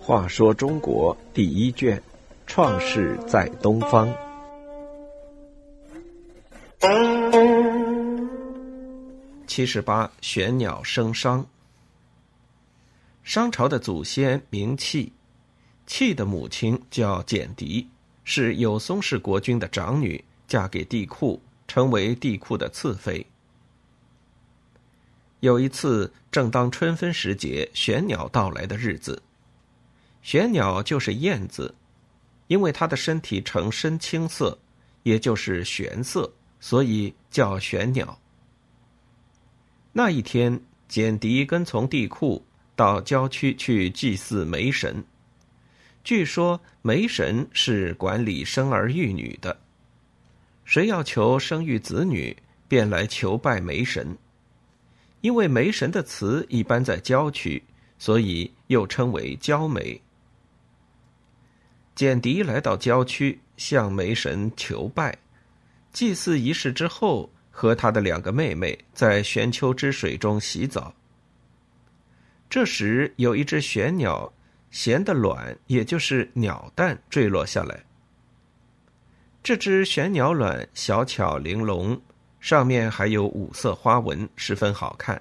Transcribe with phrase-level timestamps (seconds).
[0.00, 2.02] 话说中国第一卷，
[2.46, 4.12] 创世在东方。
[9.46, 11.46] 七十八，玄鸟生商。
[13.22, 15.12] 商朝的祖先名契，
[15.86, 17.86] 契的母亲叫简狄，
[18.24, 21.38] 是有松氏国君的长女，嫁给帝喾，
[21.68, 23.24] 成为帝喾的次妃。
[25.40, 29.22] 有一次，正当春分时节，玄鸟到来的日子。
[30.22, 31.74] 玄鸟就是燕子，
[32.46, 34.58] 因为它的身体呈深青色，
[35.02, 38.18] 也就是玄色，所以叫玄鸟。
[39.92, 42.42] 那一天，简狄跟从帝喾
[42.76, 45.02] 到郊区去祭祀梅神。
[46.04, 49.58] 据说梅神是管理生儿育女的，
[50.64, 52.36] 谁要求生育子女，
[52.68, 54.16] 便来求拜梅神。
[55.20, 57.62] 因为梅神的祠一般在郊区，
[57.98, 60.00] 所以又称为郊梅。
[61.94, 65.18] 简狄来到郊区，向梅神求拜。
[65.92, 70.94] 祭祀仪式之后，和他的两个妹妹在玄丘之水中洗澡。
[72.48, 74.32] 这时，有一只玄鸟
[74.70, 77.84] 衔的卵，也就是鸟蛋坠落下来。
[79.42, 82.00] 这只玄鸟卵小巧玲珑。
[82.40, 85.20] 上面还有五色花纹，十分好看。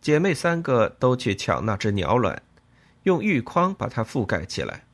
[0.00, 2.40] 姐妹三个都去抢那只鸟卵，
[3.02, 4.84] 用玉筐把它覆盖起来。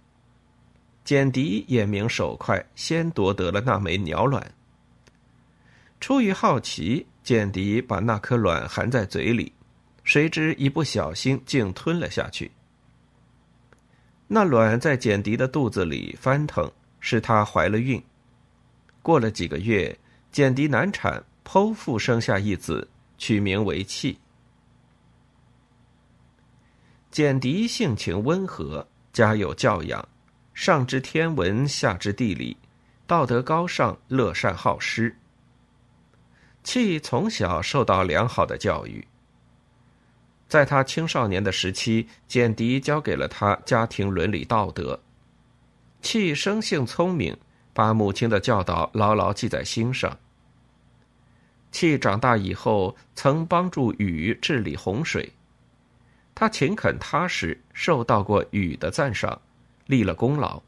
[1.05, 4.51] 简狄眼明手快，先夺得了那枚鸟卵。
[6.01, 9.53] 出于好奇，简狄把那颗卵含在嘴里，
[10.05, 12.51] 谁知一不小心竟吞了下去。
[14.27, 18.03] 那卵在简狄的肚子里翻腾，使她怀了孕。
[19.03, 19.95] 过了几个月。
[20.35, 24.19] 简狄难产，剖腹生下一子，取名为契。
[27.09, 30.09] 简狄性情温和，家有教养，
[30.53, 32.57] 上知天文，下知地理，
[33.07, 35.17] 道德高尚，乐善好施。
[36.65, 39.07] 契从小受到良好的教育。
[40.49, 45.01] 在他青少年的时期，简狄教给了他家庭伦理道德。
[46.03, 47.39] 契生性聪明，
[47.73, 50.19] 把母亲的教导牢牢记在心上。
[51.75, 55.33] 契长大以后，曾帮助禹治理洪水。
[56.33, 59.43] 他勤恳踏实，受到过禹的赞赏，
[59.87, 60.63] 立了功劳。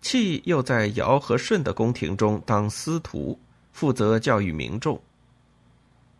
[0.00, 3.38] 契又在尧和舜的宫廷中当司徒，
[3.70, 5.00] 负责教育民众。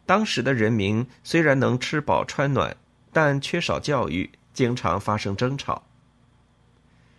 [0.07, 2.77] 当时的人民虽然能吃饱穿暖，
[3.13, 5.83] 但缺少教育，经常发生争吵。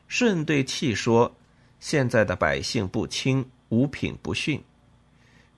[0.07, 1.35] 舜对契说
[1.81, 4.63] ：“现在的百姓不亲，五品不逊。”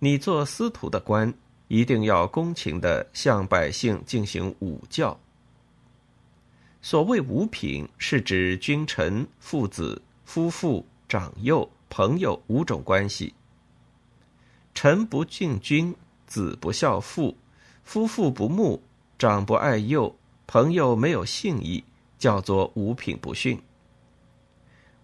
[0.01, 1.33] 你做司徒的官，
[1.67, 5.19] 一定要恭勤的向百姓进行五教。
[6.81, 13.33] 所谓五品，是指君臣、父子、夫妇、长幼、朋友五种关系。
[14.73, 15.93] 臣不敬君，
[16.25, 17.35] 子不孝父，
[17.83, 18.81] 夫妇不睦，
[19.17, 20.15] 长不爱幼，
[20.47, 21.83] 朋友没有信义，
[22.17, 23.61] 叫做五品不逊。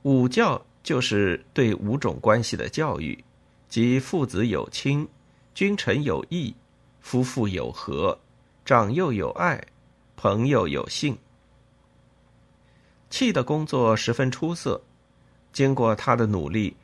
[0.04, 3.22] 五教就是对五种关系的教育。
[3.68, 5.08] 即父子有亲，
[5.54, 6.56] 君臣有义，
[7.02, 8.20] 夫妇有和，
[8.64, 9.62] 长幼有爱，
[10.16, 11.18] 朋友有信。
[13.10, 14.82] 契的工作十分出色，
[15.52, 16.76] 经过他的努力，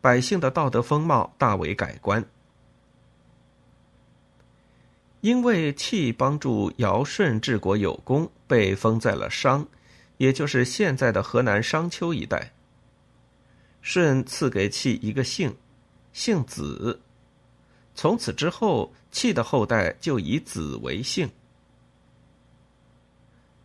[0.00, 2.24] 百姓的道德风貌大为改观。
[5.20, 9.66] 因为契帮助尧舜治国有功，被封在了商，
[10.18, 12.52] 也就是现在的河南商丘一带。
[13.80, 15.54] 舜赐给契一个姓。
[16.14, 17.00] 姓子，
[17.92, 21.28] 从此之后，契的后代就以子为姓。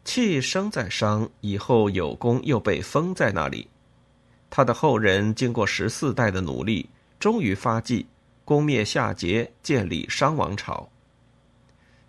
[0.03, 3.69] 契生在商，以后有功，又被封在那里。
[4.49, 6.89] 他的后人经过十四代的努力，
[7.19, 8.07] 终于发迹，
[8.43, 10.89] 攻灭夏桀，建立商王朝。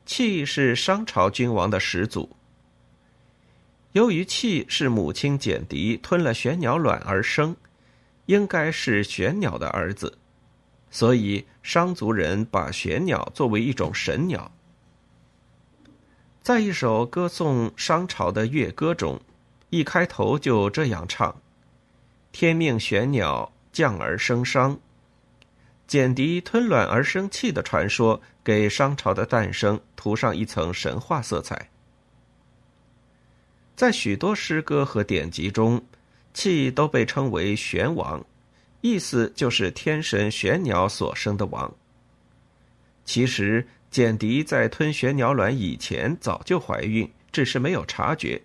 [0.07, 2.35] 契是商朝君王的始祖。
[3.93, 7.55] 由于契是母亲简狄吞了玄鸟卵而生，
[8.25, 10.17] 应该是玄鸟的儿子。
[10.91, 14.51] 所以，商族人把玄鸟作为一种神鸟。
[16.43, 19.21] 在一首歌颂商朝的乐歌中，
[19.69, 21.41] 一开头就这样唱
[22.33, 24.79] ：“天命玄鸟降而生商。”
[25.87, 31.69] 简狄吞卵而生气的传说，给商朝的诞生涂上一层神话色彩。
[33.77, 35.83] 在许多诗歌和典籍中，
[36.33, 38.25] 气都被称为玄王。
[38.81, 41.73] 意思就是天神玄鸟所生的王。
[43.05, 48.41] 其实简狄在吞玄鸟卵以前早就怀孕，只是没有察觉。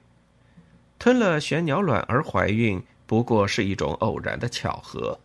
[0.97, 5.19] 吞了玄鸟卵而怀孕，不过是一种偶然的巧合。